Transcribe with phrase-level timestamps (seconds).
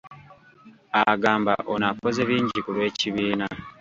[1.11, 3.45] Agamba ono akoze bingi ku lw’ekibiina.